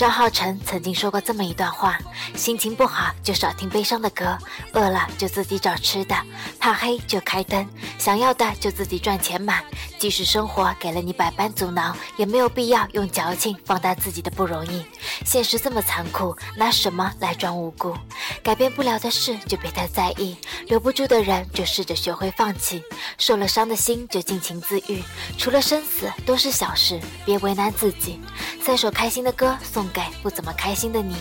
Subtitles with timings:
[0.00, 1.98] 张浩成曾经说过这么一段话：
[2.34, 4.34] 心情不好就少听悲伤的歌，
[4.72, 6.16] 饿了就自己找吃的，
[6.58, 7.68] 怕黑就开灯，
[7.98, 9.62] 想要的就自己赚钱买。
[10.00, 14.82] 即使生活给了你百般阻挠，也没有必要用矫情放大自己的不容易。
[15.26, 17.94] 现实这么残酷，拿什么来装无辜？
[18.42, 22.82] 改变不了的事就别太在意，留不住的人就试着学会放弃。
[23.18, 25.02] 受了伤的心就尽情自愈，
[25.36, 28.18] 除了生死都是小事，别为难自己。
[28.62, 31.14] 三首开心的歌送给不怎么开心的你。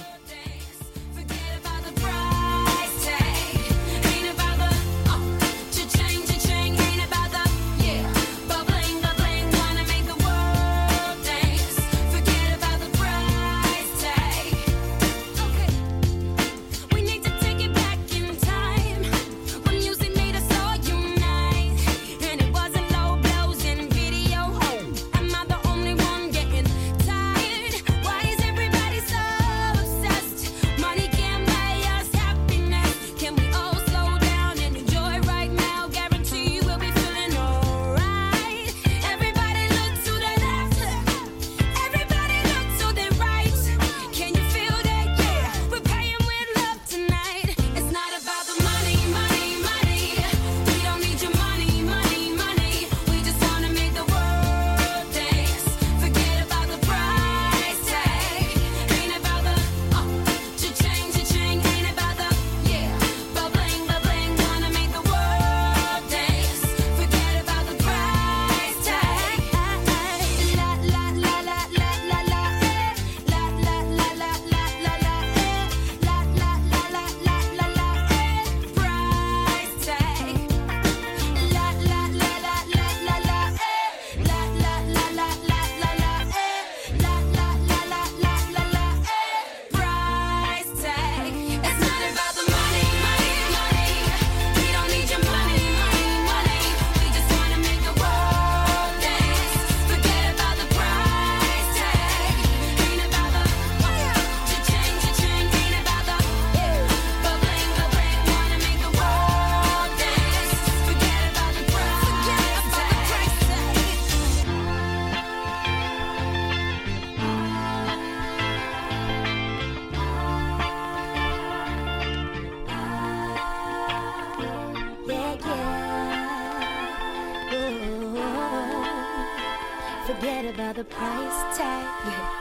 [130.16, 131.86] forget about the price tag.
[132.06, 132.36] Yeah.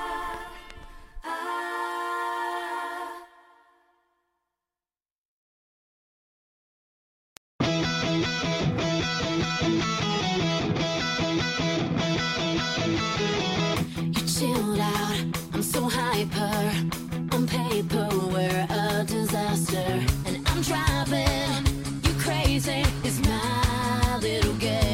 [19.06, 21.66] disaster and I'm driving
[22.02, 24.87] you crazy it's my little game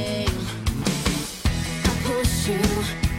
[2.47, 2.60] you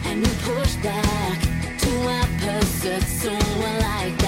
[0.04, 1.40] and you push back
[1.78, 4.25] to opposites, someone like that.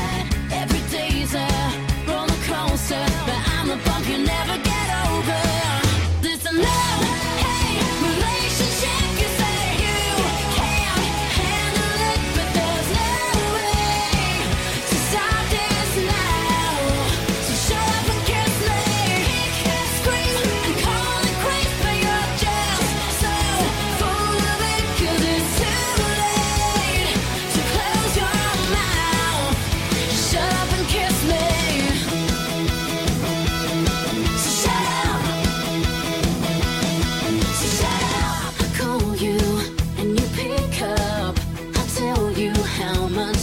[42.79, 43.38] How much?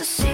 [0.00, 0.29] to see